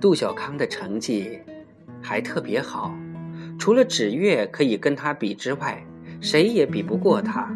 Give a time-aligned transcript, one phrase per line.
[0.00, 1.40] 杜小康的成绩
[2.00, 2.96] 还特别好，
[3.58, 5.84] 除了纸月可以跟他比之外，
[6.20, 7.52] 谁也比不过他。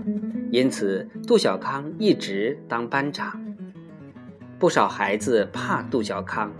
[0.51, 3.41] 因此，杜小康一直当班长。
[4.59, 6.53] 不少孩子怕杜小康，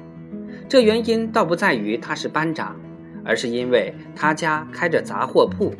[0.69, 2.81] 这原因倒不在于他是班长，
[3.25, 5.75] 而是因为他家开着杂货铺。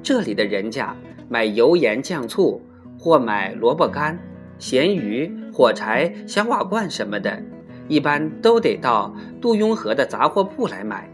[0.00, 0.96] 这里的人家
[1.28, 2.62] 买油盐酱醋，
[2.98, 4.18] 或买萝卜干、
[4.58, 7.42] 咸鱼、火柴、小瓦罐什么的，
[7.88, 11.08] 一般都得到杜雍和的杂货铺来买。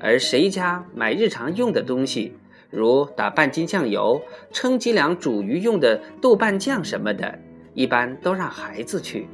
[0.00, 2.34] 而谁家买日常用的东西，
[2.70, 7.38] 如打半斤酱油、称几两煮鱼用的豆瓣酱什么的，
[7.74, 9.28] 一般都让孩子去。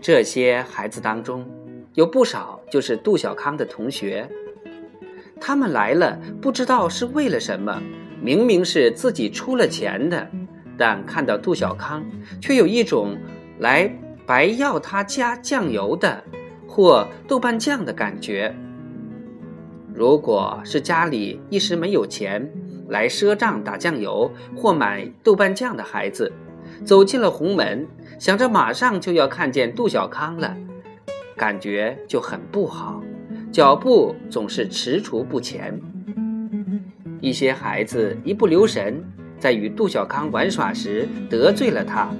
[0.00, 1.44] 这些孩子当中，
[1.94, 4.28] 有不少就是杜小康的同学。
[5.40, 7.82] 他们来了，不知道是为了什么。
[8.20, 10.28] 明明是自己出了钱的，
[10.78, 12.04] 但看到杜小康，
[12.40, 13.16] 却有一种
[13.58, 13.92] 来
[14.26, 16.22] 白要他加酱油的
[16.66, 18.54] 或豆瓣酱的感觉。
[19.94, 22.50] 如果是家里一时没有钱
[22.88, 26.32] 来赊账打酱油或买豆瓣酱的孩子，
[26.84, 27.86] 走进了红门，
[28.18, 30.56] 想着马上就要看见杜小康了，
[31.36, 33.02] 感觉就很不好。
[33.50, 35.78] 脚步总是踟蹰不前，
[37.20, 39.04] 一些孩子一不留神，
[39.38, 42.10] 在与杜小康玩耍时得罪了他，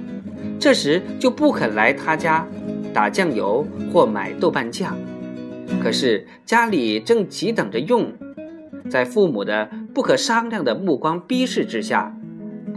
[0.59, 2.47] 这时就不肯来他家
[2.93, 4.97] 打酱油或买豆瓣酱。
[5.81, 8.13] 可是家里正急等着用，
[8.89, 12.15] 在父母的不可商量的目光逼视之下，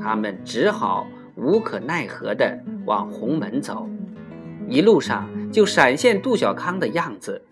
[0.00, 3.88] 他们只好无可奈何地往红门走，
[4.68, 7.42] 一路上就闪现杜小康的样子。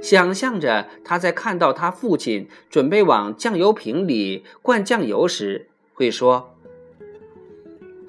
[0.00, 6.53] 想象着他在看到他父亲准备往酱油瓶里灌酱油时，会说：“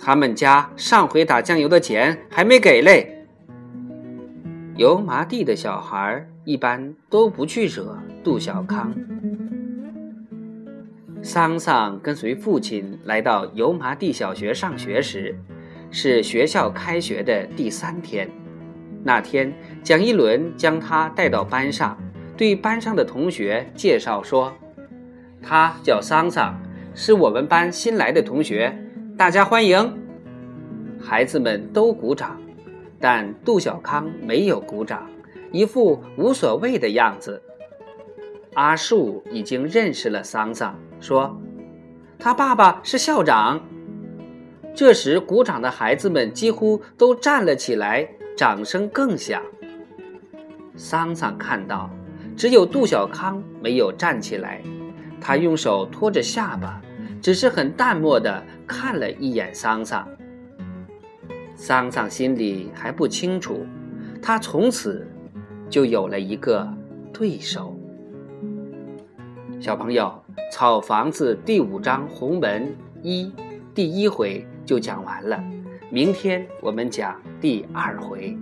[0.05, 3.25] 他们家上回打酱油的钱还没给嘞。”
[4.77, 8.93] 油麻地的小孩一般都不去惹杜小康。
[11.23, 15.35] 桑桑跟随父亲来到油麻地小学上学时，
[15.89, 18.29] 是学校开学的第三天。
[19.03, 19.51] 那天，
[19.81, 21.97] 蒋一伦将他带到班上，
[22.37, 24.53] 对班上的同学介绍说
[25.41, 26.55] ：“他叫桑桑，
[26.93, 28.77] 是我们班新来的同学，
[29.17, 30.01] 大家欢迎。”
[30.99, 32.39] 孩子们都鼓掌，
[32.99, 35.09] 但杜小康没有鼓掌，
[35.51, 37.41] 一副无所谓的样子。
[38.53, 41.39] 阿树已经认识了桑桑，说
[42.19, 43.61] ：“他爸爸是校长。”
[44.75, 48.07] 这时，鼓掌的孩子们几乎都站了起来。
[48.37, 49.41] 掌声更响。
[50.75, 51.89] 桑桑看到，
[52.35, 54.61] 只有杜小康没有站起来，
[55.21, 56.81] 他用手托着下巴，
[57.25, 60.07] 只是很淡漠地看了一眼桑桑。
[61.55, 63.65] 桑桑心里还不清楚，
[64.21, 65.07] 他从此
[65.67, 66.71] 就有了一个
[67.11, 67.75] 对手。
[69.59, 72.71] 小朋友，《草房子》第五章红门
[73.01, 73.33] 一
[73.73, 75.43] 第一回就讲完了。
[75.89, 78.37] 明天我们讲第二回。